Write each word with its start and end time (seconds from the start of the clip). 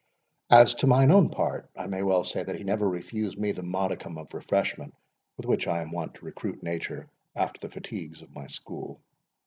As 0.49 0.73
to 0.73 0.87
mine 0.87 1.11
own 1.11 1.29
part, 1.29 1.69
I 1.77 1.85
may 1.85 2.01
well 2.01 2.23
say, 2.23 2.41
that 2.41 2.55
he 2.55 2.63
never 2.63 2.89
refused 2.89 3.37
me 3.37 3.51
that 3.51 3.61
modicum 3.61 4.17
of 4.17 4.33
refreshment 4.33 4.95
with 5.37 5.45
which 5.45 5.67
I 5.67 5.79
am 5.79 5.91
wont 5.91 6.15
to 6.15 6.25
recruit 6.25 6.63
nature 6.63 7.07
after 7.35 7.61
the 7.61 7.71
fatigues 7.71 8.23
of 8.23 8.33
my 8.33 8.47
school. 8.47 8.99